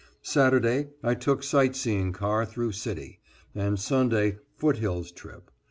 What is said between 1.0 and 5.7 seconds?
I took sight seeing car through city, and Sunday foothills trip.